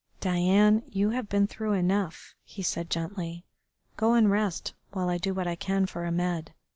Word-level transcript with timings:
"Diane, 0.19 0.81
you 0.89 1.11
have 1.11 1.29
been 1.29 1.45
through 1.45 1.73
enough," 1.73 2.33
he 2.43 2.63
said 2.63 2.89
gently. 2.89 3.45
"Go 3.97 4.15
and 4.15 4.31
rest 4.31 4.73
while 4.93 5.09
I 5.09 5.19
do 5.19 5.31
what 5.31 5.45
I 5.45 5.53
can 5.55 5.85
for 5.85 6.07
Ahmed. 6.07 6.53